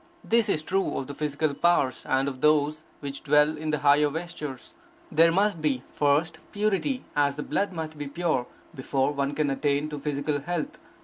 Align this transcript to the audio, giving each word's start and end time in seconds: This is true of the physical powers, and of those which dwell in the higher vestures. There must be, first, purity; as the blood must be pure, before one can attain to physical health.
This 0.23 0.49
is 0.49 0.63
true 0.63 0.97
of 0.97 1.05
the 1.05 1.13
physical 1.13 1.53
powers, 1.53 2.07
and 2.09 2.27
of 2.27 2.41
those 2.41 2.83
which 3.01 3.21
dwell 3.21 3.55
in 3.55 3.69
the 3.69 3.77
higher 3.77 4.09
vestures. 4.09 4.73
There 5.11 5.31
must 5.31 5.61
be, 5.61 5.83
first, 5.93 6.39
purity; 6.51 7.03
as 7.15 7.35
the 7.35 7.43
blood 7.43 7.71
must 7.71 7.95
be 7.99 8.07
pure, 8.07 8.47
before 8.73 9.11
one 9.11 9.35
can 9.35 9.51
attain 9.51 9.89
to 9.89 9.99
physical 9.99 10.39
health. 10.39 10.79